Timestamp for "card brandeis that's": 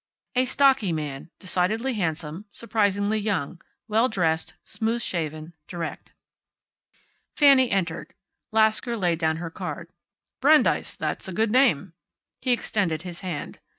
9.51-11.27